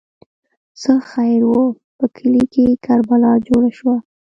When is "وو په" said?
1.49-2.05